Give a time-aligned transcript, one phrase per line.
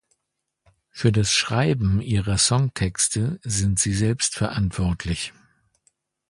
[0.89, 5.31] Für das Schreiben ihrer Songtexte sind sie selbst verantwortlich.